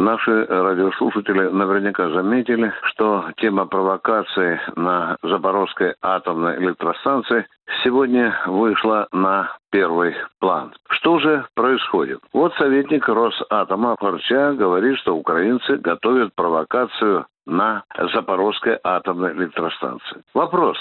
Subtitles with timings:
[0.00, 7.46] Наши радиослушатели наверняка заметили, что тема провокации на Запорожской атомной электростанции
[7.84, 10.72] сегодня вышла на первый план.
[11.00, 12.20] Что же происходит?
[12.34, 20.22] Вот советник Росатома Форча говорит, что украинцы готовят провокацию на Запорожской атомной электростанции.
[20.34, 20.76] Вопрос,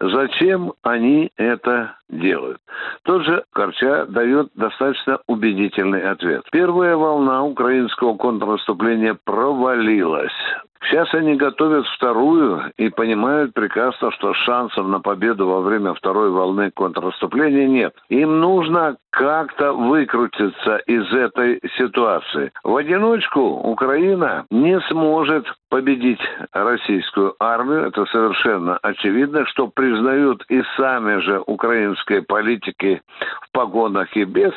[0.00, 2.58] зачем они это делают?
[3.02, 6.44] Тот же Корча дает достаточно убедительный ответ.
[6.52, 10.32] Первая волна украинского контрнаступления провалилась.
[10.84, 16.70] Сейчас они готовят вторую и понимают прекрасно, что шансов на победу во время второй волны
[16.70, 17.94] контрнаступления нет.
[18.08, 22.52] Им нужно как-то выкрутиться из этой ситуации.
[22.64, 26.20] В одиночку Украина не сможет победить
[26.52, 27.86] российскую армию.
[27.86, 33.02] Это совершенно очевидно, что признают и сами же украинские политики
[33.42, 34.52] в погонах и без.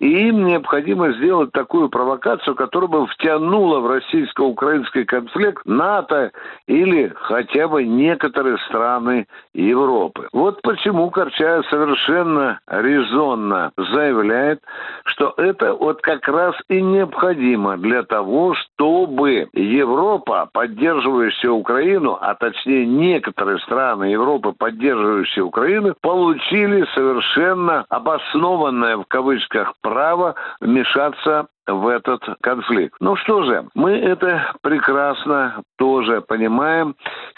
[0.00, 6.30] И им необходимо сделать такую провокацию, которая бы втянула в российско-украинский конфликт НАТО
[6.66, 10.28] или хотя бы некоторые страны Европы.
[10.32, 14.62] Вот почему Корчаев совершенно резонно заявляет,
[15.08, 22.86] что это вот как раз и необходимо для того, чтобы Европа, поддерживающая Украину, а точнее
[22.86, 32.94] некоторые страны Европы, поддерживающие Украину, получили совершенно обоснованное в кавычках право вмешаться в этот конфликт.
[33.00, 36.96] Ну что же, мы это прекрасно тоже понимаем.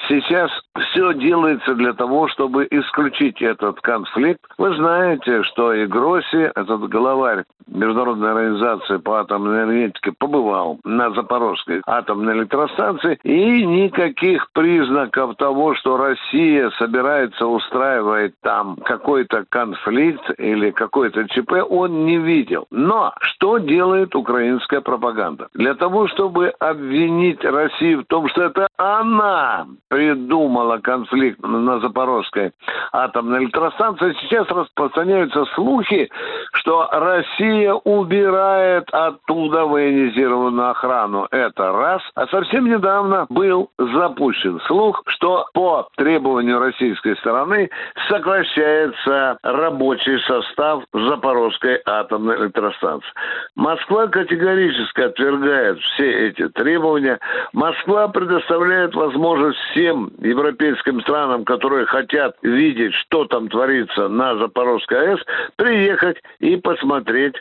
[0.09, 4.41] Сейчас все делается для того, чтобы исключить этот конфликт.
[4.57, 11.83] Вы знаете, что и Гросси, этот главарь Международной организации по атомной энергетике, побывал на Запорожской
[11.87, 21.29] атомной электростанции, и никаких признаков того, что Россия собирается устраивать там какой-то конфликт или какой-то
[21.29, 22.67] ЧП, он не видел.
[22.71, 25.49] Но что делает украинская пропаганда.
[25.55, 32.53] Для того, чтобы обвинить Россию в том, что это она придумала конфликт на Запорожской
[32.93, 36.11] атомной электростанции, сейчас распространяются слухи,
[36.53, 41.27] что Россия убирает оттуда военизированную охрану.
[41.31, 42.03] Это раз.
[42.15, 47.71] А совсем недавно был запущен слух, что по требованию российской стороны
[48.09, 53.09] сокращается рабочий состав Запорожской атомной электростанции.
[53.55, 57.19] Москва категорически отвергает все эти требования.
[57.53, 65.21] Москва предоставляет возможность всем европейским странам, которые хотят видеть, что там творится на Запорожской АЭС,
[65.57, 67.35] приехать и посмотреть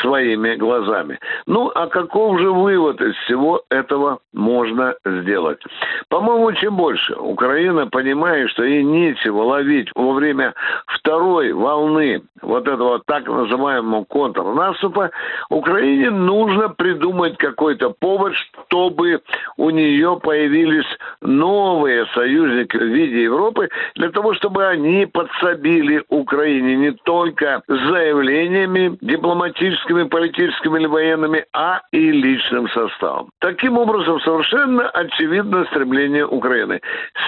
[0.00, 1.18] своими глазами.
[1.46, 5.60] Ну, а каков же вывод из всего этого можно сделать?
[6.08, 10.54] По-моему, чем больше Украина понимает, что ей нечего ловить во время
[10.86, 15.10] второй волны вот этого так называемого контрнаступа,
[15.48, 18.34] Украине нужно придумать какой-то повод,
[18.66, 19.20] чтобы
[19.56, 20.86] у нее появились
[21.20, 28.98] новые союзники в виде Европы, для того, чтобы они подсобили Украине не только заявлениями
[29.44, 33.30] дипломатическими, политическими или военными, а и личным составом.
[33.40, 36.80] Таким образом, совершенно очевидно стремление Украины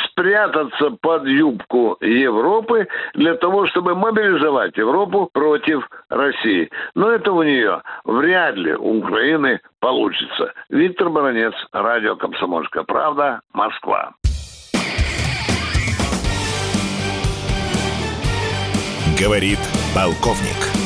[0.04, 6.71] спрятаться под юбку Европы для того, чтобы мобилизовать Европу против России.
[6.94, 10.53] Но это у нее вряд ли у Украины получится.
[10.71, 14.12] Виктор Баранец, радио «Комсомольская правда», Москва.
[19.19, 19.59] Говорит
[19.94, 20.85] полковник.